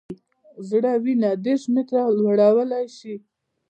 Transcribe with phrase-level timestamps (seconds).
[0.69, 3.15] زړه وینه دېرش متره لوړولی شي.